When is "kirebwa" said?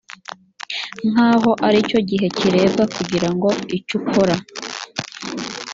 2.37-2.83